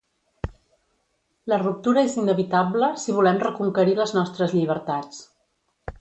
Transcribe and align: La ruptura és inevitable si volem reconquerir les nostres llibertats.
La 1.53 1.59
ruptura 1.63 2.05
és 2.09 2.17
inevitable 2.23 2.91
si 3.05 3.15
volem 3.19 3.43
reconquerir 3.47 3.95
les 4.03 4.19
nostres 4.21 4.57
llibertats. 4.61 5.25